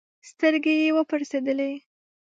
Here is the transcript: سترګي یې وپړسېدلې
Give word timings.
سترګي 0.29 0.75
یې 0.81 0.89
وپړسېدلې 0.97 1.71